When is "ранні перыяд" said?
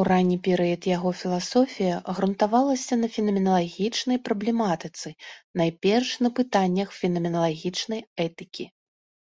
0.08-0.82